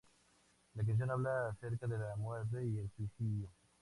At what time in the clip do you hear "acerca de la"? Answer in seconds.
1.49-2.15